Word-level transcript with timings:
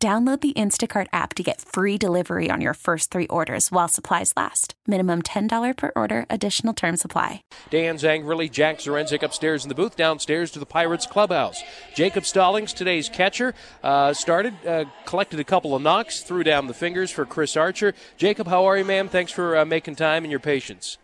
Download 0.00 0.40
the 0.40 0.52
Instacart 0.52 1.08
app 1.12 1.34
to 1.34 1.42
get 1.42 1.60
free 1.60 1.98
delivery 1.98 2.52
on 2.52 2.60
your 2.60 2.74
first 2.74 3.10
three 3.10 3.26
orders 3.26 3.72
while 3.72 3.88
supplies 3.88 4.32
last. 4.36 4.74
Minimum 4.86 5.22
$10 5.22 5.76
per 5.76 5.90
order, 5.96 6.24
additional 6.30 6.72
term 6.72 6.96
supply. 6.96 7.42
Dan 7.70 7.96
Zangrilli, 7.96 8.48
Jack 8.48 8.78
Zarenzik 8.78 9.24
upstairs 9.24 9.64
in 9.64 9.70
the 9.70 9.74
booth, 9.74 9.96
downstairs 9.96 10.52
to 10.52 10.60
the 10.60 10.66
Pirates 10.66 11.04
clubhouse. 11.04 11.60
Jacob 11.96 12.24
Stallings, 12.24 12.72
today's 12.72 13.08
catcher, 13.08 13.54
uh, 13.82 14.12
started, 14.12 14.54
uh, 14.64 14.84
collected 15.04 15.40
a 15.40 15.44
couple 15.44 15.74
of 15.74 15.82
knocks, 15.82 16.20
threw 16.20 16.44
down 16.44 16.68
the 16.68 16.74
fingers 16.74 17.10
for 17.10 17.26
Chris 17.26 17.56
Archer. 17.56 17.92
Jacob, 18.16 18.46
how 18.46 18.66
are 18.66 18.78
you, 18.78 18.84
ma'am? 18.84 19.08
Thanks 19.08 19.32
for 19.32 19.58
uh, 19.58 19.64
making 19.64 19.96
time 19.96 20.22
and 20.22 20.30
your 20.30 20.38
patience. 20.38 20.96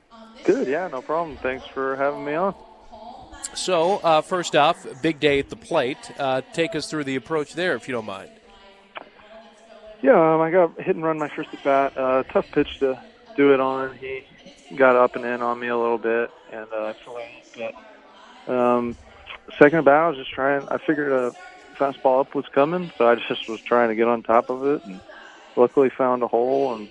Good, 0.45 0.69
yeah, 0.69 0.87
no 0.87 1.03
problem. 1.03 1.37
Thanks 1.39 1.67
for 1.67 1.97
having 1.97 2.25
me 2.25 2.35
on. 2.35 2.55
So, 3.55 3.97
uh, 3.97 4.21
first 4.21 4.55
off, 4.55 4.87
big 5.03 5.19
day 5.19 5.41
at 5.41 5.51
the 5.51 5.57
plate. 5.57 6.13
Uh, 6.17 6.43
take 6.53 6.77
us 6.77 6.89
through 6.89 7.05
the 7.05 7.17
approach 7.17 7.55
there, 7.55 7.75
if 7.75 7.89
you 7.89 7.93
don't 7.93 8.07
mind. 8.07 8.31
Yeah, 10.05 10.35
um, 10.35 10.43
I 10.43 10.51
got 10.51 10.79
hit 10.79 10.97
and 10.97 11.03
run 11.03 11.19
my 11.19 11.31
first 11.35 11.49
at 11.55 11.65
bat. 11.65 11.97
Uh, 11.97 12.25
tough 12.25 12.45
pitch 12.53 12.69
to 12.81 13.01
do 13.39 13.55
it 13.55 13.61
on. 13.61 13.97
He 13.97 14.77
got 14.77 15.03
up 15.03 15.17
and 15.17 15.25
in 15.25 15.41
on 15.41 15.59
me 15.59 15.69
a 15.69 15.79
little 15.79 15.97
bit, 15.97 16.29
and 16.53 16.67
uh, 16.71 16.93
I. 16.93 17.73
But 18.47 18.53
um, 18.53 18.99
second 19.59 19.79
at 19.79 19.85
bat, 19.87 19.95
I 19.95 20.09
was 20.11 20.19
just 20.19 20.31
trying. 20.31 20.69
I 20.69 20.77
figured 20.87 21.11
a 21.11 21.35
fastball 21.81 22.21
up 22.21 22.35
was 22.35 22.45
coming, 22.55 22.93
so 22.99 23.09
I 23.09 23.15
just 23.15 23.49
was 23.49 23.61
trying 23.67 23.89
to 23.89 23.95
get 23.95 24.07
on 24.07 24.23
top 24.23 24.51
of 24.51 24.67
it, 24.67 24.85
and 24.85 25.01
luckily 25.57 25.89
found 25.97 26.23
a 26.23 26.29
hole. 26.29 26.75
And 26.75 26.91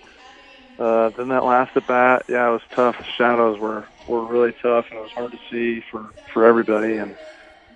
uh, 0.80 1.11
then 1.16 1.27
that 1.27 1.45
last 1.45 1.77
at 1.77 1.86
bat, 1.86 2.23
yeah, 2.27 2.50
it 2.50 2.52
was 2.52 2.61
tough. 2.75 2.95
The 2.98 3.05
shadows 3.16 3.59
were 3.59 3.86
were 4.08 4.25
really 4.25 4.53
tough, 4.59 4.86
and 4.89 4.98
it 4.98 5.03
was 5.03 5.11
hard 5.14 5.33
to 5.33 5.39
see 5.52 5.83
for 5.92 6.09
for 6.33 6.48
everybody. 6.48 6.98
And 6.98 7.16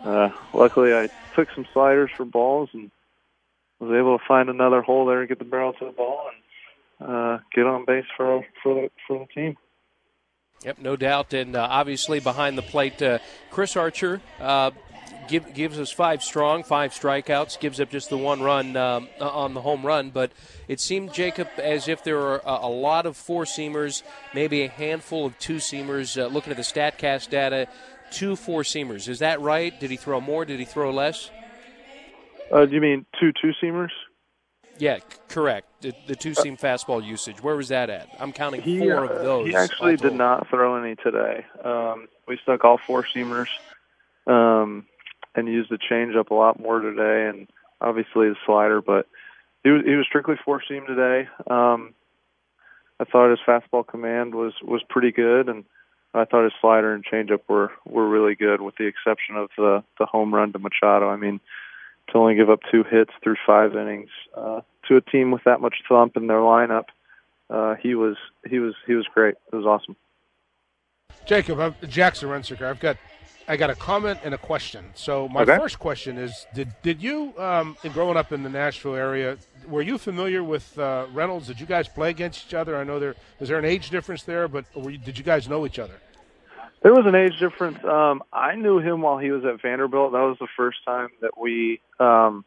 uh, 0.03 0.29
luckily, 0.51 0.93
I 0.93 1.09
took 1.35 1.49
some 1.53 1.67
sliders 1.73 2.09
for 2.17 2.25
balls 2.25 2.69
and 2.73 2.89
was 3.79 3.91
able 3.97 4.17
to 4.17 4.23
find 4.27 4.49
another 4.49 4.81
hole 4.81 5.05
there 5.05 5.19
and 5.19 5.29
get 5.29 5.39
the 5.39 5.45
barrel 5.45 5.73
to 5.73 5.85
the 5.85 5.91
ball 5.91 6.29
and 6.29 7.09
uh, 7.09 7.37
get 7.53 7.65
on 7.65 7.85
base 7.85 8.05
for 8.15 8.45
for 8.63 8.73
the, 8.73 8.89
for 9.07 9.19
the 9.19 9.33
team. 9.33 9.55
Yep, 10.65 10.79
no 10.79 10.95
doubt, 10.95 11.33
and 11.33 11.55
uh, 11.55 11.67
obviously 11.69 12.19
behind 12.19 12.57
the 12.57 12.63
plate, 12.63 12.99
uh, 13.01 13.19
Chris 13.51 13.77
Archer 13.77 14.19
uh, 14.41 14.71
give, 15.27 15.53
gives 15.53 15.79
us 15.79 15.91
five 15.91 16.23
strong, 16.23 16.63
five 16.63 16.91
strikeouts, 16.93 17.59
gives 17.59 17.79
up 17.79 17.91
just 17.91 18.09
the 18.09 18.17
one 18.17 18.41
run 18.41 18.75
um, 18.75 19.07
on 19.19 19.53
the 19.53 19.61
home 19.61 19.85
run. 19.85 20.09
But 20.09 20.31
it 20.67 20.79
seemed 20.79 21.13
Jacob 21.13 21.47
as 21.57 21.87
if 21.87 22.03
there 22.03 22.17
were 22.17 22.41
a, 22.43 22.59
a 22.63 22.69
lot 22.69 23.05
of 23.05 23.15
four 23.15 23.43
seamers, 23.45 24.01
maybe 24.33 24.63
a 24.63 24.67
handful 24.67 25.27
of 25.27 25.37
two 25.37 25.57
seamers. 25.57 26.19
Uh, 26.19 26.27
looking 26.27 26.51
at 26.51 26.57
the 26.57 26.63
Statcast 26.63 27.29
data, 27.29 27.67
two 28.09 28.35
four 28.35 28.63
seamers. 28.63 29.07
Is 29.07 29.19
that 29.19 29.39
right? 29.41 29.79
Did 29.79 29.91
he 29.91 29.97
throw 29.97 30.19
more? 30.19 30.43
Did 30.43 30.59
he 30.59 30.65
throw 30.65 30.91
less? 30.91 31.29
Uh, 32.51 32.65
do 32.65 32.73
you 32.73 32.81
mean 32.81 33.05
two 33.19 33.31
two 33.41 33.51
seamers? 33.61 33.89
Yeah, 34.79 34.97
c- 34.97 35.03
correct. 35.29 35.67
The, 35.81 35.93
the 36.07 36.15
two 36.15 36.33
seam 36.33 36.55
fastball 36.55 37.03
usage. 37.03 37.41
Where 37.41 37.55
was 37.55 37.69
that 37.69 37.89
at? 37.89 38.07
I'm 38.19 38.31
counting 38.31 38.61
He, 38.61 38.79
four 38.79 39.05
uh, 39.05 39.09
of 39.09 39.23
those. 39.23 39.47
He 39.47 39.55
actually 39.55 39.97
did 39.97 40.13
not 40.13 40.47
throw 40.49 40.81
any 40.81 40.95
today. 40.95 41.45
Um, 41.63 42.07
we 42.27 42.37
stuck 42.43 42.63
all 42.63 42.79
four 42.85 43.05
seamers 43.15 43.47
um, 44.27 44.85
and 45.35 45.47
used 45.47 45.71
the 45.71 45.79
changeup 45.79 46.29
a 46.29 46.35
lot 46.35 46.59
more 46.59 46.79
today, 46.79 47.27
and 47.27 47.47
obviously 47.81 48.29
the 48.29 48.35
slider. 48.45 48.81
But 48.81 49.07
he 49.63 49.71
was 49.71 49.83
he 49.85 49.95
was 49.95 50.05
strictly 50.07 50.35
four 50.43 50.61
seam 50.67 50.85
today. 50.87 51.27
Um, 51.49 51.93
I 52.99 53.05
thought 53.05 53.29
his 53.29 53.39
fastball 53.47 53.85
command 53.85 54.35
was 54.35 54.53
was 54.61 54.83
pretty 54.89 55.11
good, 55.11 55.49
and 55.49 55.65
I 56.13 56.25
thought 56.25 56.43
his 56.43 56.53
slider 56.61 56.93
and 56.93 57.05
changeup 57.05 57.41
were 57.47 57.71
were 57.85 58.07
really 58.07 58.35
good, 58.35 58.61
with 58.61 58.75
the 58.77 58.85
exception 58.85 59.35
of 59.35 59.49
the 59.57 59.83
the 59.99 60.05
home 60.05 60.33
run 60.33 60.53
to 60.53 60.59
Machado. 60.59 61.09
I 61.09 61.15
mean, 61.15 61.39
to 62.11 62.17
only 62.17 62.35
give 62.35 62.49
up 62.49 62.59
two 62.71 62.83
hits 62.83 63.11
through 63.23 63.35
five 63.45 63.75
innings 63.75 64.09
uh, 64.35 64.61
to 64.87 64.97
a 64.97 65.01
team 65.01 65.31
with 65.31 65.43
that 65.45 65.61
much 65.61 65.75
thump 65.89 66.15
in 66.17 66.27
their 66.27 66.39
lineup, 66.39 66.85
uh, 67.49 67.75
he 67.75 67.95
was 67.95 68.15
he 68.49 68.59
was 68.59 68.73
he 68.85 68.93
was 68.93 69.05
great. 69.13 69.35
It 69.51 69.55
was 69.55 69.65
awesome. 69.65 69.95
Jacob, 71.25 71.59
I'm 71.59 71.75
Jackson 71.89 72.29
Rensiker. 72.29 72.63
I've 72.63 72.79
got 72.79 72.97
I 73.49 73.55
got 73.55 73.69
a 73.69 73.75
comment 73.75 74.19
and 74.23 74.33
a 74.33 74.37
question. 74.37 74.85
So 74.95 75.27
my 75.29 75.43
Okay. 75.43 75.55
first 75.57 75.79
question 75.79 76.17
is: 76.17 76.45
Did 76.53 76.69
did 76.83 77.01
you, 77.01 77.33
um, 77.37 77.77
in 77.83 77.91
growing 77.93 78.17
up 78.17 78.31
in 78.31 78.43
the 78.43 78.49
Nashville 78.49 78.95
area, 78.95 79.37
were 79.67 79.81
you 79.81 79.97
familiar 79.97 80.43
with 80.43 80.77
uh, 80.77 81.05
Reynolds? 81.13 81.47
Did 81.47 81.59
you 81.59 81.65
guys 81.65 81.87
play 81.87 82.09
against 82.09 82.47
each 82.47 82.53
other? 82.53 82.75
I 82.77 82.83
know 82.83 82.99
there 82.99 83.15
is 83.39 83.49
there 83.49 83.57
an 83.59 83.65
age 83.65 83.89
difference 83.89 84.23
there, 84.23 84.47
but 84.47 84.65
were 84.75 84.89
you, 84.91 84.97
did 84.97 85.17
you 85.17 85.23
guys 85.23 85.47
know 85.47 85.65
each 85.65 85.79
other? 85.79 85.95
There 86.83 86.93
was 86.93 87.05
an 87.05 87.15
age 87.15 87.39
difference. 87.39 87.83
Um, 87.83 88.23
I 88.31 88.55
knew 88.55 88.79
him 88.79 89.01
while 89.01 89.17
he 89.17 89.31
was 89.31 89.43
at 89.45 89.61
Vanderbilt. 89.61 90.11
That 90.11 90.19
was 90.19 90.37
the 90.39 90.47
first 90.55 90.77
time 90.85 91.09
that 91.21 91.37
we 91.39 91.81
um, 91.99 92.45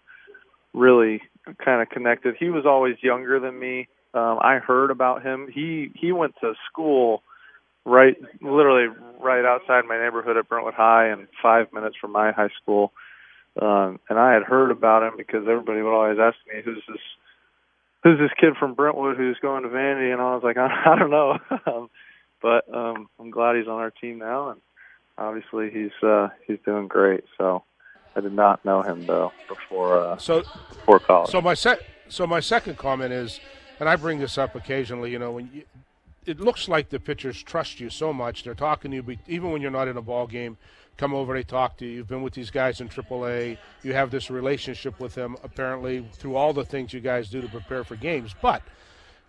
really 0.72 1.20
kind 1.64 1.82
of 1.82 1.88
connected. 1.88 2.36
He 2.38 2.48
was 2.50 2.64
always 2.64 2.96
younger 3.02 3.40
than 3.40 3.58
me. 3.58 3.88
Um, 4.14 4.38
I 4.40 4.58
heard 4.58 4.90
about 4.90 5.22
him. 5.22 5.48
He 5.52 5.90
he 5.94 6.12
went 6.12 6.34
to 6.40 6.54
school 6.70 7.22
right, 7.84 8.16
literally 8.40 8.88
right 9.20 9.44
outside 9.44 9.84
my 9.86 9.98
neighborhood 9.98 10.36
at 10.36 10.48
Brentwood 10.48 10.74
High, 10.74 11.08
and 11.08 11.26
five 11.42 11.72
minutes 11.72 11.96
from 12.00 12.12
my 12.12 12.32
high 12.32 12.50
school. 12.62 12.92
Um, 13.60 13.98
and 14.08 14.18
I 14.18 14.32
had 14.32 14.42
heard 14.44 14.70
about 14.70 15.02
him 15.02 15.14
because 15.16 15.46
everybody 15.48 15.82
would 15.82 15.94
always 15.94 16.18
ask 16.18 16.36
me, 16.52 16.62
"Who's 16.64 16.82
this? 16.88 17.00
Who's 18.02 18.18
this 18.18 18.32
kid 18.40 18.56
from 18.58 18.74
Brentwood 18.74 19.16
who's 19.16 19.38
going 19.42 19.62
to 19.64 19.68
Vandy?" 19.68 20.12
And 20.12 20.20
I 20.20 20.34
was 20.34 20.42
like, 20.42 20.56
"I, 20.56 20.82
I 20.86 20.98
don't 20.98 21.10
know." 21.10 21.88
but 22.42 22.72
um, 22.74 23.08
I'm 23.18 23.30
glad 23.30 23.56
he's 23.56 23.66
on 23.66 23.80
our 23.80 23.90
team 23.90 24.18
now, 24.18 24.50
and 24.50 24.60
obviously 25.18 25.70
he's 25.70 25.92
uh, 26.02 26.28
he's 26.46 26.58
doing 26.64 26.88
great. 26.88 27.24
So 27.38 27.64
I 28.16 28.20
did 28.20 28.32
not 28.32 28.64
know 28.64 28.82
him 28.82 29.06
though 29.06 29.32
before 29.48 29.98
uh, 29.98 30.16
So 30.18 30.42
before 30.70 30.98
college. 31.00 31.30
So 31.30 31.40
my 31.40 31.54
sec- 31.54 31.80
so 32.08 32.26
my 32.26 32.40
second 32.40 32.76
comment 32.76 33.12
is, 33.12 33.40
and 33.78 33.88
I 33.88 33.96
bring 33.96 34.18
this 34.18 34.38
up 34.38 34.54
occasionally. 34.54 35.10
You 35.12 35.18
know, 35.18 35.32
when 35.32 35.50
you, 35.52 35.62
it 36.26 36.40
looks 36.40 36.68
like 36.68 36.90
the 36.90 37.00
pitchers 37.00 37.42
trust 37.42 37.80
you 37.80 37.90
so 37.90 38.12
much, 38.12 38.44
they're 38.44 38.54
talking 38.54 38.90
to 38.90 38.96
you, 38.98 39.02
but 39.02 39.16
even 39.26 39.50
when 39.52 39.62
you're 39.62 39.70
not 39.70 39.88
in 39.88 39.96
a 39.96 40.02
ball 40.02 40.26
game. 40.26 40.56
Come 40.96 41.14
over, 41.14 41.32
they 41.32 41.42
talk 41.44 41.78
to 41.78 41.86
you. 41.86 41.92
You've 41.92 42.08
been 42.08 42.20
with 42.20 42.34
these 42.34 42.50
guys 42.50 42.82
in 42.82 42.90
AAA. 42.90 43.56
You 43.82 43.94
have 43.94 44.10
this 44.10 44.28
relationship 44.28 45.00
with 45.00 45.14
them, 45.14 45.34
apparently, 45.42 46.06
through 46.12 46.36
all 46.36 46.52
the 46.52 46.64
things 46.64 46.92
you 46.92 47.00
guys 47.00 47.30
do 47.30 47.40
to 47.40 47.48
prepare 47.48 47.84
for 47.84 47.96
games. 47.96 48.34
But 48.42 48.62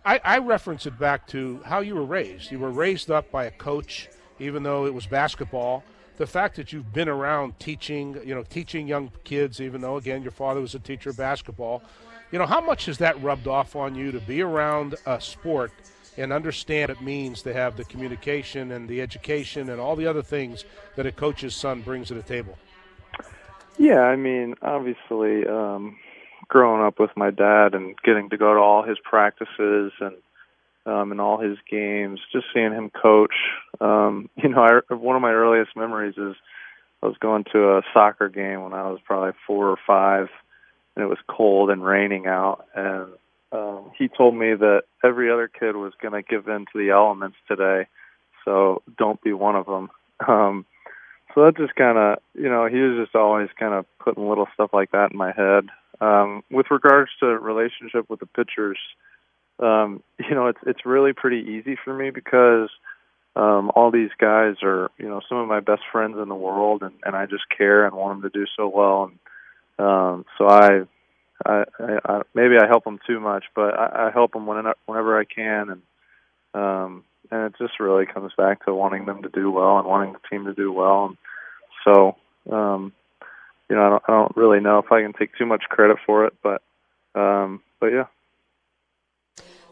I, 0.04 0.20
I 0.24 0.38
reference 0.38 0.86
it 0.86 0.98
back 0.98 1.26
to 1.28 1.60
how 1.64 1.80
you 1.80 1.94
were 1.94 2.04
raised. 2.04 2.50
You 2.50 2.58
were 2.58 2.70
raised 2.70 3.10
up 3.10 3.30
by 3.30 3.44
a 3.44 3.50
coach, 3.50 4.08
even 4.38 4.62
though 4.62 4.86
it 4.86 4.94
was 4.94 5.06
basketball. 5.06 5.84
The 6.16 6.26
fact 6.26 6.56
that 6.56 6.72
you've 6.72 6.92
been 6.92 7.08
around 7.08 7.58
teaching, 7.58 8.18
you 8.24 8.34
know, 8.34 8.42
teaching 8.42 8.86
young 8.86 9.10
kids, 9.24 9.60
even 9.60 9.80
though 9.80 9.96
again 9.96 10.22
your 10.22 10.32
father 10.32 10.60
was 10.60 10.74
a 10.74 10.78
teacher 10.78 11.10
of 11.10 11.16
basketball, 11.16 11.82
you 12.30 12.38
know, 12.38 12.46
how 12.46 12.60
much 12.60 12.86
has 12.86 12.98
that 12.98 13.22
rubbed 13.22 13.46
off 13.46 13.76
on 13.76 13.94
you 13.94 14.10
to 14.12 14.20
be 14.20 14.42
around 14.42 14.96
a 15.06 15.20
sport 15.20 15.72
and 16.16 16.32
understand 16.32 16.90
what 16.90 16.98
it 16.98 17.04
means 17.04 17.42
to 17.42 17.52
have 17.52 17.76
the 17.76 17.84
communication 17.84 18.72
and 18.72 18.88
the 18.88 19.00
education 19.00 19.70
and 19.70 19.80
all 19.80 19.96
the 19.96 20.06
other 20.06 20.22
things 20.22 20.64
that 20.96 21.06
a 21.06 21.12
coach's 21.12 21.54
son 21.54 21.80
brings 21.82 22.08
to 22.08 22.14
the 22.14 22.22
table? 22.22 22.58
Yeah, 23.78 24.00
I 24.00 24.16
mean, 24.16 24.54
obviously, 24.62 25.46
um, 25.46 25.98
growing 26.52 26.82
up 26.82 27.00
with 27.00 27.10
my 27.16 27.30
dad 27.30 27.72
and 27.72 27.96
getting 28.04 28.28
to 28.28 28.36
go 28.36 28.52
to 28.52 28.60
all 28.60 28.82
his 28.82 28.98
practices 29.02 29.90
and 30.00 30.14
um, 30.84 31.12
and 31.12 31.20
all 31.20 31.38
his 31.38 31.56
games, 31.70 32.20
just 32.30 32.46
seeing 32.52 32.72
him 32.72 32.90
coach. 32.90 33.34
Um, 33.80 34.28
you 34.36 34.50
know, 34.50 34.60
I, 34.60 34.94
one 34.94 35.16
of 35.16 35.22
my 35.22 35.32
earliest 35.32 35.74
memories 35.74 36.18
is 36.18 36.34
I 37.02 37.06
was 37.06 37.16
going 37.20 37.44
to 37.52 37.78
a 37.78 37.82
soccer 37.94 38.28
game 38.28 38.62
when 38.62 38.74
I 38.74 38.90
was 38.90 39.00
probably 39.02 39.32
four 39.46 39.70
or 39.70 39.78
five, 39.86 40.28
and 40.94 41.02
it 41.02 41.08
was 41.08 41.18
cold 41.26 41.70
and 41.70 41.82
raining 41.82 42.26
out, 42.26 42.66
and 42.74 43.08
um, 43.52 43.90
he 43.98 44.08
told 44.08 44.34
me 44.34 44.54
that 44.54 44.82
every 45.02 45.30
other 45.30 45.48
kid 45.48 45.74
was 45.74 45.94
going 46.02 46.12
to 46.12 46.22
give 46.22 46.48
in 46.48 46.66
to 46.72 46.78
the 46.78 46.90
elements 46.90 47.36
today, 47.48 47.86
so 48.44 48.82
don't 48.98 49.22
be 49.22 49.32
one 49.32 49.56
of 49.56 49.66
them. 49.66 49.90
Um, 50.28 50.66
so 51.34 51.44
that 51.44 51.56
just 51.56 51.74
kind 51.74 51.98
of, 51.98 52.18
you 52.34 52.48
know, 52.48 52.66
he 52.66 52.76
was 52.76 53.04
just 53.04 53.16
always 53.16 53.48
kind 53.58 53.74
of 53.74 53.86
putting 53.98 54.28
little 54.28 54.46
stuff 54.54 54.70
like 54.72 54.92
that 54.92 55.10
in 55.10 55.18
my 55.18 55.32
head. 55.32 55.68
Um, 56.02 56.42
with 56.50 56.66
regards 56.72 57.10
to 57.20 57.26
relationship 57.26 58.10
with 58.10 58.18
the 58.18 58.26
pitchers, 58.26 58.78
um, 59.60 60.02
you 60.18 60.34
know, 60.34 60.48
it's 60.48 60.58
it's 60.66 60.84
really 60.84 61.12
pretty 61.12 61.52
easy 61.52 61.76
for 61.84 61.94
me 61.94 62.10
because 62.10 62.70
um, 63.36 63.70
all 63.76 63.92
these 63.92 64.10
guys 64.18 64.56
are, 64.64 64.90
you 64.98 65.08
know, 65.08 65.20
some 65.28 65.38
of 65.38 65.46
my 65.46 65.60
best 65.60 65.82
friends 65.92 66.16
in 66.20 66.28
the 66.28 66.34
world, 66.34 66.82
and, 66.82 66.94
and 67.04 67.14
I 67.14 67.26
just 67.26 67.44
care 67.56 67.86
and 67.86 67.94
want 67.94 68.20
them 68.20 68.30
to 68.30 68.36
do 68.36 68.46
so 68.56 68.66
well, 68.68 69.04
and 69.04 69.86
um, 69.86 70.24
so 70.36 70.48
I 70.48 70.68
I, 71.46 71.64
I, 71.78 71.98
I 72.04 72.22
maybe 72.34 72.56
I 72.60 72.66
help 72.66 72.82
them 72.84 72.98
too 73.06 73.20
much, 73.20 73.44
but 73.54 73.78
I, 73.78 74.08
I 74.08 74.10
help 74.12 74.32
them 74.32 74.46
whenever, 74.46 74.74
whenever 74.86 75.18
I 75.18 75.24
can, 75.24 75.70
and 75.70 75.82
um, 76.54 77.04
and 77.30 77.46
it 77.46 77.54
just 77.58 77.78
really 77.78 78.06
comes 78.06 78.32
back 78.36 78.64
to 78.64 78.74
wanting 78.74 79.06
them 79.06 79.22
to 79.22 79.28
do 79.28 79.50
well 79.50 79.78
and 79.78 79.86
wanting 79.86 80.14
the 80.14 80.28
team 80.28 80.46
to 80.46 80.54
do 80.54 80.72
well. 80.72 81.06
And 81.06 81.16
so, 81.84 82.16
um, 82.54 82.92
you 83.72 83.78
know, 83.78 83.86
I 83.86 83.88
don't, 83.88 84.02
I 84.06 84.12
don't 84.12 84.36
really 84.36 84.60
know 84.60 84.80
if 84.80 84.92
I 84.92 85.00
can 85.00 85.14
take 85.14 85.34
too 85.34 85.46
much 85.46 85.62
credit 85.70 85.96
for 86.04 86.26
it, 86.26 86.34
but 86.42 86.60
um, 87.14 87.62
but 87.80 87.86
yeah. 87.86 88.04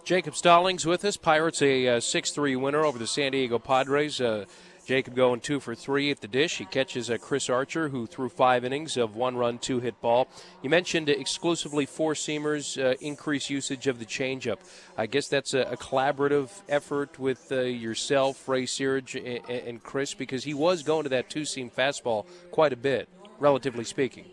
Jacob 0.04 0.34
Stallings 0.34 0.86
with 0.86 1.04
us. 1.04 1.18
Pirates 1.18 1.60
a 1.60 1.86
uh, 1.86 2.00
6 2.00 2.30
3 2.30 2.56
winner 2.56 2.82
over 2.82 2.98
the 2.98 3.06
San 3.06 3.32
Diego 3.32 3.58
Padres. 3.58 4.18
Uh, 4.18 4.46
Jacob 4.86 5.14
going 5.14 5.40
two 5.40 5.60
for 5.60 5.74
three 5.74 6.10
at 6.10 6.20
the 6.20 6.26
dish. 6.26 6.56
He 6.56 6.64
catches 6.64 7.10
a 7.10 7.18
Chris 7.18 7.48
Archer, 7.48 7.90
who 7.90 8.06
threw 8.06 8.28
five 8.28 8.64
innings 8.64 8.96
of 8.96 9.14
one 9.14 9.36
run, 9.36 9.58
two 9.58 9.78
hit 9.78 10.00
ball. 10.00 10.26
You 10.62 10.70
mentioned 10.70 11.08
exclusively 11.08 11.86
four 11.86 12.14
seamers, 12.14 12.82
uh, 12.82 12.96
increase 13.00 13.50
usage 13.50 13.86
of 13.86 13.98
the 13.98 14.04
changeup. 14.04 14.58
I 14.96 15.06
guess 15.06 15.28
that's 15.28 15.54
a, 15.54 15.60
a 15.60 15.76
collaborative 15.76 16.50
effort 16.68 17.20
with 17.20 17.52
uh, 17.52 17.60
yourself, 17.60 18.48
Ray 18.48 18.64
Searage, 18.64 19.14
and, 19.14 19.48
and 19.48 19.82
Chris, 19.82 20.14
because 20.14 20.42
he 20.42 20.54
was 20.54 20.82
going 20.82 21.04
to 21.04 21.10
that 21.10 21.30
two 21.30 21.44
seam 21.44 21.70
fastball 21.70 22.26
quite 22.50 22.72
a 22.72 22.76
bit, 22.76 23.08
relatively 23.40 23.84
speaking. 23.84 24.24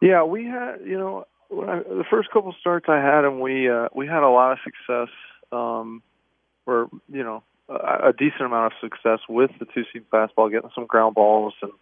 Yeah, 0.00 0.24
we 0.24 0.44
had, 0.44 0.76
you 0.84 0.98
know, 0.98 1.26
I, 1.50 1.78
the 1.78 2.04
first 2.10 2.30
couple 2.30 2.54
starts 2.60 2.86
I 2.88 2.96
had, 2.96 3.24
and 3.24 3.40
we 3.40 3.70
uh, 3.70 3.88
we 3.94 4.06
had 4.06 4.22
a 4.22 4.28
lot 4.28 4.52
of 4.52 4.58
success. 4.64 5.14
Um, 5.52 6.02
where 6.64 6.86
you 7.10 7.22
know 7.22 7.42
a, 7.68 8.08
a 8.08 8.12
decent 8.12 8.42
amount 8.42 8.72
of 8.72 8.78
success 8.80 9.20
with 9.28 9.50
the 9.58 9.66
two 9.66 9.84
seam 9.92 10.04
fastball, 10.12 10.50
getting 10.50 10.70
some 10.74 10.86
ground 10.86 11.14
balls 11.14 11.54
and 11.62 11.72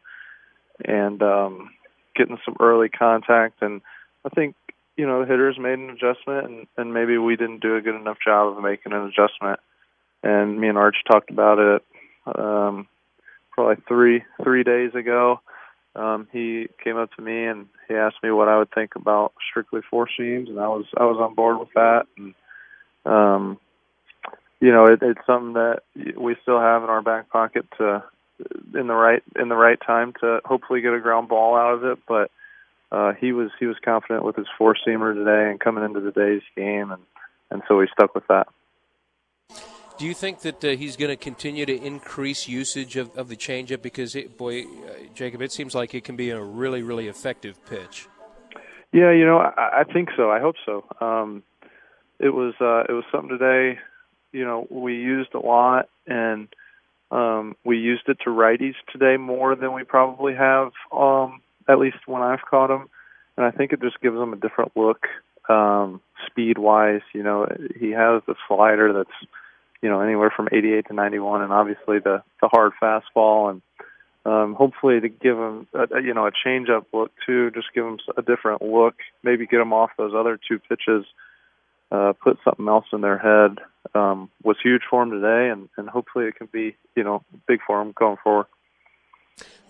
and 0.84 1.22
um, 1.22 1.70
getting 2.16 2.38
some 2.44 2.56
early 2.60 2.88
contact. 2.88 3.62
And 3.62 3.80
I 4.24 4.28
think 4.28 4.54
you 4.96 5.06
know 5.06 5.20
the 5.20 5.30
hitters 5.30 5.58
made 5.58 5.78
an 5.78 5.90
adjustment, 5.90 6.46
and, 6.46 6.66
and 6.76 6.94
maybe 6.94 7.18
we 7.18 7.36
didn't 7.36 7.60
do 7.60 7.76
a 7.76 7.80
good 7.80 7.96
enough 7.96 8.18
job 8.24 8.56
of 8.56 8.62
making 8.62 8.92
an 8.92 9.02
adjustment. 9.02 9.60
And 10.22 10.60
me 10.60 10.68
and 10.68 10.78
Arch 10.78 10.96
talked 11.10 11.30
about 11.30 11.58
it 11.58 11.82
um, 12.26 12.86
probably 13.50 13.82
three 13.88 14.22
three 14.42 14.62
days 14.62 14.94
ago. 14.94 15.40
Um, 15.94 16.26
he 16.32 16.68
came 16.82 16.96
up 16.96 17.12
to 17.16 17.22
me 17.22 17.44
and 17.44 17.66
he 17.88 17.94
asked 17.94 18.22
me 18.22 18.30
what 18.30 18.48
I 18.48 18.58
would 18.58 18.70
think 18.72 18.96
about 18.96 19.32
strictly 19.50 19.80
four 19.90 20.08
seams, 20.16 20.48
and 20.48 20.58
I 20.58 20.68
was 20.68 20.86
I 20.96 21.04
was 21.04 21.18
on 21.20 21.34
board 21.34 21.58
with 21.58 21.68
that. 21.74 22.06
And 22.16 22.34
um, 23.04 23.58
you 24.60 24.72
know, 24.72 24.86
it, 24.86 25.00
it's 25.02 25.26
something 25.26 25.54
that 25.54 25.82
we 26.16 26.36
still 26.42 26.60
have 26.60 26.82
in 26.82 26.88
our 26.88 27.02
back 27.02 27.30
pocket 27.30 27.66
to 27.78 28.04
in 28.74 28.86
the 28.86 28.94
right 28.94 29.22
in 29.38 29.48
the 29.48 29.56
right 29.56 29.78
time 29.84 30.14
to 30.20 30.40
hopefully 30.44 30.80
get 30.80 30.94
a 30.94 31.00
ground 31.00 31.28
ball 31.28 31.56
out 31.56 31.74
of 31.74 31.84
it. 31.84 31.98
But 32.08 32.30
uh, 32.90 33.12
he 33.12 33.32
was 33.32 33.50
he 33.58 33.66
was 33.66 33.76
confident 33.84 34.24
with 34.24 34.36
his 34.36 34.46
four 34.56 34.74
seamer 34.86 35.14
today 35.14 35.50
and 35.50 35.60
coming 35.60 35.84
into 35.84 36.00
today's 36.00 36.42
game, 36.56 36.90
and 36.90 37.02
and 37.50 37.62
so 37.68 37.80
he 37.80 37.86
stuck 37.92 38.14
with 38.14 38.26
that. 38.28 38.48
Do 39.98 40.06
you 40.06 40.14
think 40.14 40.40
that 40.40 40.64
uh, 40.64 40.68
he's 40.70 40.96
going 40.96 41.10
to 41.10 41.16
continue 41.16 41.66
to 41.66 41.76
increase 41.76 42.48
usage 42.48 42.96
of, 42.96 43.16
of 43.16 43.28
the 43.28 43.36
changeup? 43.36 43.82
Because, 43.82 44.14
it, 44.14 44.36
boy, 44.36 44.62
uh, 44.62 44.66
Jacob, 45.14 45.42
it 45.42 45.52
seems 45.52 45.74
like 45.74 45.94
it 45.94 46.04
can 46.04 46.16
be 46.16 46.30
a 46.30 46.40
really, 46.40 46.82
really 46.82 47.08
effective 47.08 47.64
pitch. 47.66 48.08
Yeah, 48.92 49.12
you 49.12 49.24
know, 49.24 49.38
I, 49.38 49.80
I 49.80 49.84
think 49.84 50.10
so. 50.16 50.30
I 50.30 50.40
hope 50.40 50.56
so. 50.66 50.84
Um, 51.00 51.42
it 52.18 52.30
was 52.30 52.54
uh, 52.60 52.84
it 52.88 52.92
was 52.92 53.04
something 53.10 53.36
today 53.36 53.78
you 54.32 54.44
know 54.44 54.66
we 54.70 54.94
used 54.94 55.34
a 55.34 55.38
lot, 55.38 55.88
and 56.06 56.48
um, 57.10 57.56
we 57.64 57.78
used 57.78 58.08
it 58.08 58.18
to 58.24 58.30
righties 58.30 58.74
today 58.90 59.16
more 59.16 59.54
than 59.54 59.72
we 59.74 59.84
probably 59.84 60.34
have, 60.34 60.72
um, 60.90 61.42
at 61.68 61.78
least 61.78 61.98
when 62.06 62.22
I've 62.22 62.44
caught 62.48 62.68
them. 62.68 62.88
And 63.36 63.46
I 63.46 63.50
think 63.50 63.72
it 63.72 63.80
just 63.80 64.00
gives 64.00 64.16
them 64.16 64.32
a 64.32 64.36
different 64.36 64.72
look, 64.76 65.06
um, 65.48 66.00
speed 66.26 66.58
wise. 66.58 67.02
You 67.14 67.22
know, 67.22 67.46
he 67.78 67.90
has 67.90 68.22
the 68.26 68.34
slider 68.48 68.92
that's 68.92 69.30
you 69.82 69.88
know 69.88 70.00
anywhere 70.00 70.32
from 70.34 70.48
88 70.50 70.86
to 70.88 70.94
91, 70.94 71.42
and 71.42 71.52
obviously 71.52 71.98
the 71.98 72.22
the 72.40 72.48
hard 72.48 72.72
fastball 72.82 73.50
and 73.50 73.62
um, 74.24 74.54
hopefully 74.54 75.00
to 75.00 75.08
give 75.08 75.36
him 75.36 75.66
a, 75.74 76.00
you 76.00 76.14
know 76.14 76.26
a 76.26 76.30
change 76.44 76.68
up 76.68 76.86
look 76.92 77.10
too, 77.26 77.50
just 77.50 77.66
give 77.74 77.84
him 77.84 77.98
a 78.16 78.22
different 78.22 78.62
look, 78.62 78.94
maybe 79.22 79.46
get 79.46 79.60
him 79.60 79.72
off 79.72 79.90
those 79.98 80.12
other 80.16 80.38
two 80.48 80.60
pitches, 80.60 81.04
uh, 81.90 82.12
put 82.22 82.38
something 82.44 82.68
else 82.68 82.86
in 82.92 83.00
their 83.00 83.18
head 83.18 83.58
um, 83.94 84.30
was 84.42 84.56
huge 84.62 84.82
for 84.88 85.02
him 85.02 85.10
today, 85.10 85.50
and, 85.50 85.68
and 85.76 85.88
hopefully 85.88 86.26
it 86.26 86.36
can 86.36 86.48
be 86.52 86.76
you 86.94 87.04
know 87.04 87.22
big 87.46 87.60
for 87.66 87.80
him 87.80 87.92
going 87.92 88.16
forward. 88.22 88.46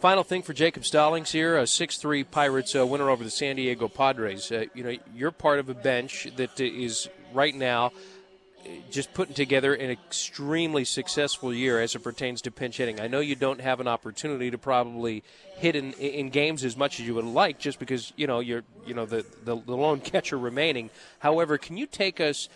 Final 0.00 0.24
thing 0.24 0.42
for 0.42 0.52
Jacob 0.52 0.84
Stallings 0.84 1.30
here, 1.30 1.56
a 1.56 1.62
6-3 1.62 2.28
Pirates 2.28 2.74
uh, 2.74 2.84
winner 2.84 3.08
over 3.08 3.22
the 3.22 3.30
San 3.30 3.54
Diego 3.54 3.86
Padres. 3.86 4.50
Uh, 4.50 4.64
you 4.74 4.82
know, 4.82 4.96
you're 5.14 5.30
part 5.30 5.60
of 5.60 5.68
a 5.68 5.74
bench 5.74 6.26
that 6.34 6.58
is 6.58 7.08
right 7.32 7.54
now 7.54 7.92
just 8.90 9.12
putting 9.14 9.34
together 9.34 9.74
an 9.74 9.90
extremely 9.90 10.84
successful 10.84 11.52
year 11.52 11.80
as 11.80 11.94
it 11.94 12.00
pertains 12.00 12.42
to 12.42 12.50
pinch 12.50 12.76
hitting. 12.76 13.00
I 13.00 13.08
know 13.08 13.20
you 13.20 13.34
don't 13.34 13.60
have 13.60 13.80
an 13.80 13.88
opportunity 13.88 14.50
to 14.50 14.58
probably 14.58 15.22
hit 15.56 15.76
in, 15.76 15.92
in 15.94 16.30
games 16.30 16.64
as 16.64 16.76
much 16.76 17.00
as 17.00 17.06
you 17.06 17.14
would 17.14 17.24
like, 17.24 17.58
just 17.58 17.78
because 17.78 18.12
you 18.16 18.26
know 18.26 18.40
you're 18.40 18.64
you 18.86 18.94
know 18.94 19.06
the, 19.06 19.24
the 19.44 19.56
the 19.56 19.76
lone 19.76 20.00
catcher 20.12 20.38
remaining. 20.38 20.90
However, 21.18 21.58
can 21.58 21.76
you 21.76 21.86
take 21.86 22.20
us 22.20 22.48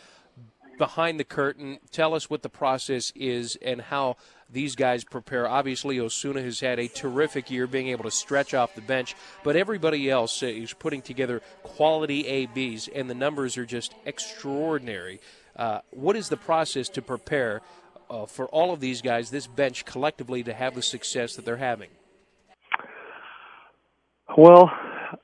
behind 0.78 1.19
the 1.19 1.25
curtain. 1.25 1.78
Tell 1.90 2.14
us 2.14 2.31
what 2.31 2.43
the 2.43 2.49
process 2.49 3.12
is 3.14 3.56
and 3.56 3.81
how 3.81 4.17
these 4.50 4.76
guys 4.76 5.05
prepare. 5.05 5.49
Obviously, 5.49 5.99
Osuna 5.99 6.43
has 6.43 6.61
had 6.61 6.78
a 6.78 6.88
terrific 6.88 7.50
year 7.50 7.67
being 7.67 7.88
able 7.88 8.05
to 8.05 8.11
stretch 8.11 8.55
off 8.55 8.75
the 8.75 8.81
bench, 8.81 9.14
but 9.43 9.56
everybody 9.56 10.11
else 10.11 10.43
is 10.43 10.73
putting 10.73 11.02
together 11.02 11.40
quality 11.62 12.26
ABs, 12.26 12.88
and 12.88 13.11
the 13.11 13.14
numbers 13.14 13.56
are 13.56 13.67
just 13.67 13.94
extraordinary. 14.05 15.20
Uh, 15.56 15.81
what 15.90 16.17
is 16.17 16.28
the 16.28 16.37
process 16.37 16.88
to 16.90 17.02
prepare 17.02 17.62
uh, 18.08 18.26
for 18.26 18.46
all 18.46 18.72
of 18.72 18.81
these 18.81 19.02
guys, 19.02 19.31
this 19.31 19.46
bench 19.46 19.84
collectively, 19.84 20.43
to 20.43 20.52
have 20.52 20.75
the 20.75 20.82
success 20.82 21.34
that 21.37 21.44
they're 21.44 21.56
having? 21.56 21.90
Well, 24.37 24.70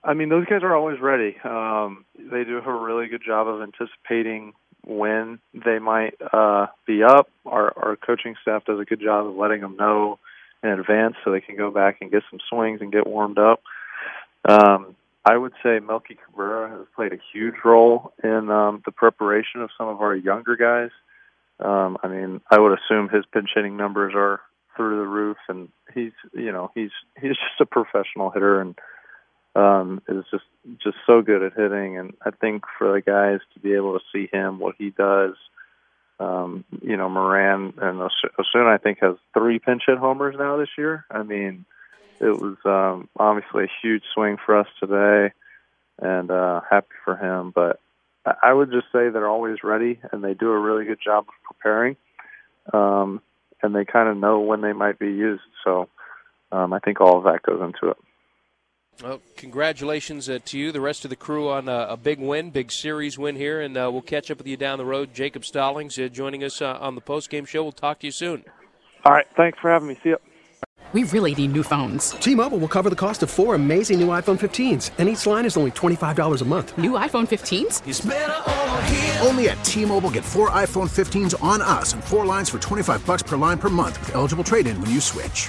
I 0.02 0.14
mean, 0.14 0.28
those 0.28 0.46
guys 0.46 0.62
are 0.62 0.75
always 0.75 1.00
ready. 1.00 1.37
Um, 1.44 2.06
they 2.16 2.44
do 2.44 2.58
a 2.58 2.82
really 2.82 3.08
good 3.08 3.22
job 3.25 3.46
of 3.46 3.62
anticipating 3.62 4.52
when 4.87 5.38
they 5.55 5.79
might 5.79 6.14
uh, 6.32 6.67
be 6.87 7.02
up. 7.02 7.29
Our, 7.46 7.73
our 7.76 7.96
coaching 7.96 8.34
staff 8.43 8.64
does 8.64 8.81
a 8.81 8.84
good 8.84 9.00
job 9.00 9.26
of 9.26 9.34
letting 9.37 9.61
them 9.61 9.76
know 9.76 10.19
in 10.62 10.70
advance 10.70 11.17
so 11.25 11.32
they 11.32 11.40
can 11.40 11.56
go 11.56 11.70
back 11.70 11.99
and 12.00 12.11
get 12.11 12.23
some 12.31 12.40
swings 12.49 12.81
and 12.81 12.93
get 12.93 13.06
warmed 13.06 13.38
up. 13.38 13.62
Um, 14.49 14.96
I 15.25 15.37
would 15.37 15.52
say 15.62 15.79
Melky 15.79 16.17
Cabrera 16.17 16.70
has 16.70 16.87
played 16.96 17.12
a 17.12 17.19
huge 17.32 17.55
role 17.64 18.12
in 18.23 18.50
um, 18.50 18.82
the 18.84 18.93
preparation 18.93 19.61
of 19.61 19.70
some 19.79 19.88
of 19.88 20.00
our 20.00 20.17
younger 20.17 20.56
guys. 20.56 20.90
Um, 21.60 21.96
I 22.03 22.08
mean, 22.08 22.41
I 22.51 22.58
would 22.58 22.77
assume 22.77 23.08
his 23.08 23.24
pinch 23.32 23.51
hitting 23.55 23.77
numbers 23.77 24.15
are 24.17 24.41
through 24.77 24.98
the 24.98 25.06
roof, 25.06 25.36
and 25.48 25.69
he's 25.94 26.12
you 26.32 26.51
know 26.51 26.70
he's 26.74 26.91
he's 27.20 27.32
just 27.32 27.60
a 27.60 27.67
professional 27.67 28.31
hitter, 28.31 28.60
and 28.60 28.77
um, 29.54 30.02
is 30.08 30.24
just 30.30 30.44
just 30.82 30.96
so 31.06 31.22
good 31.22 31.42
at 31.42 31.54
hitting. 31.54 31.98
And 31.98 32.14
I 32.24 32.30
think 32.30 32.64
for 32.78 32.92
the 32.92 33.00
guys 33.00 33.40
to 33.54 33.60
be 33.60 33.74
able 33.74 33.98
to 33.98 34.04
see 34.12 34.28
him, 34.32 34.58
what 34.58 34.76
he 34.78 34.90
does, 34.90 35.34
um, 36.20 36.64
you 36.80 36.96
know, 36.96 37.08
Moran 37.08 37.74
and 37.78 38.00
Osuna, 38.00 38.70
I 38.70 38.78
think, 38.78 38.98
has 39.00 39.16
three 39.34 39.58
pinch 39.58 39.82
hit 39.86 39.98
homers 39.98 40.36
now 40.38 40.56
this 40.56 40.70
year. 40.78 41.04
I 41.10 41.22
mean, 41.22 41.64
it 42.20 42.40
was 42.40 42.56
um, 42.64 43.08
obviously 43.18 43.64
a 43.64 43.72
huge 43.82 44.04
swing 44.14 44.36
for 44.44 44.58
us 44.58 44.68
today, 44.80 45.34
and 46.00 46.30
uh, 46.30 46.60
happy 46.68 46.94
for 47.04 47.16
him. 47.16 47.52
But 47.54 47.80
I 48.42 48.52
would 48.52 48.70
just 48.70 48.86
say 48.92 49.08
they're 49.08 49.28
always 49.28 49.64
ready, 49.64 49.98
and 50.12 50.22
they 50.22 50.34
do 50.34 50.50
a 50.50 50.58
really 50.58 50.84
good 50.84 51.00
job 51.04 51.24
of 51.28 51.34
preparing. 51.44 51.96
Um, 52.72 53.20
and 53.62 53.74
they 53.74 53.84
kind 53.84 54.08
of 54.08 54.16
know 54.16 54.40
when 54.40 54.60
they 54.60 54.72
might 54.72 54.98
be 54.98 55.06
used. 55.06 55.42
So 55.64 55.88
um, 56.50 56.72
I 56.72 56.78
think 56.78 57.00
all 57.00 57.18
of 57.18 57.24
that 57.24 57.42
goes 57.42 57.60
into 57.60 57.90
it. 57.90 57.96
Well, 59.01 59.20
congratulations 59.37 60.29
uh, 60.29 60.39
to 60.44 60.58
you, 60.58 60.70
the 60.70 60.81
rest 60.81 61.05
of 61.05 61.11
the 61.11 61.17
crew, 61.17 61.51
on 61.51 61.69
uh, 61.69 61.87
a 61.89 61.96
big 61.96 62.20
win, 62.20 62.51
big 62.51 62.70
series 62.70 63.19
win 63.19 63.34
here, 63.34 63.61
and 63.61 63.77
uh, 63.77 63.89
we'll 63.93 64.03
catch 64.03 64.31
up 64.31 64.39
with 64.39 64.46
you 64.46 64.56
down 64.56 64.79
the 64.79 64.84
road. 64.84 65.13
Jacob 65.13 65.44
Stallings 65.44 65.99
uh, 65.99 66.08
joining 66.08 66.44
us 66.44 66.63
uh, 66.63 66.79
on 66.81 66.94
the 66.94 67.01
post 67.01 67.29
game 67.31 67.44
show. 67.44 67.63
We'll 67.63 67.72
talk 67.72 68.01
to 68.01 68.06
you 68.06 68.13
soon. 68.13 68.44
All 69.05 69.13
right, 69.13 69.27
thanks 69.37 69.58
for 69.61 69.70
having 69.70 69.89
me. 69.89 69.99
See 70.03 70.11
you. 70.11 70.19
We 70.93 71.05
really 71.05 71.34
need 71.34 71.53
new 71.53 71.63
phones. 71.63 72.11
T-Mobile 72.11 72.58
will 72.58 72.69
cover 72.69 72.91
the 72.91 72.96
cost 72.96 73.22
of 73.22 73.31
four 73.31 73.55
amazing 73.55 73.99
new 73.99 74.08
iPhone 74.08 74.39
15s, 74.39 74.91
and 74.99 75.08
each 75.08 75.27
line 75.27 75.46
is 75.46 75.56
only 75.56 75.70
twenty 75.70 75.96
five 75.96 76.17
dollars 76.17 76.43
a 76.43 76.44
month. 76.44 76.77
New 76.77 76.93
iPhone 76.93 77.27
15s? 77.27 77.81
Only 79.27 79.49
at 79.49 79.65
T-Mobile, 79.65 80.11
get 80.11 80.22
four 80.22 80.51
iPhone 80.51 80.91
15s 80.91 81.43
on 81.43 81.63
us, 81.63 81.94
and 81.94 82.05
four 82.05 82.27
lines 82.27 82.51
for 82.51 82.58
twenty 82.58 82.82
five 82.82 83.05
bucks 83.06 83.22
per 83.22 83.39
line 83.39 83.56
per 83.58 83.70
month 83.70 83.99
with 84.01 84.15
eligible 84.15 84.44
trade-in 84.44 84.79
when 84.82 84.91
you 84.91 85.01
switch. 85.01 85.49